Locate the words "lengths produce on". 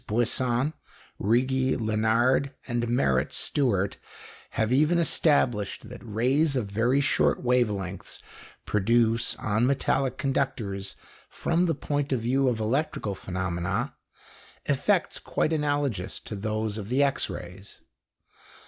7.69-9.67